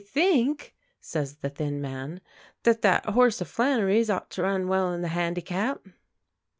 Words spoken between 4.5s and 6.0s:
well in the Handicap."